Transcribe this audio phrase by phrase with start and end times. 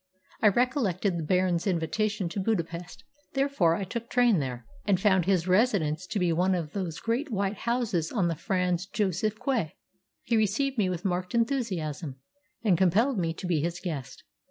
[0.41, 3.03] I recollected the Baron's invitation to Budapest,
[3.33, 7.29] therefore I took train there, and found his residence to be one of those great
[7.31, 9.75] white houses on the Franz Josef Quay.
[10.23, 12.15] He received me with marked enthusiasm,
[12.63, 14.23] and compelled me to be his guest.